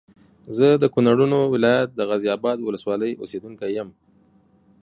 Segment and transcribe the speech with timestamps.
[0.57, 3.89] زه د کونړونو ولايت د غازي اباد ولسوالۍ اوسېدونکی یم